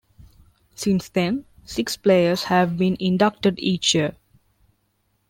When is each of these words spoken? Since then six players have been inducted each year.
Since 0.73 1.09
then 1.09 1.45
six 1.63 1.95
players 1.95 2.45
have 2.45 2.75
been 2.75 2.97
inducted 2.99 3.59
each 3.59 3.93
year. 3.93 4.17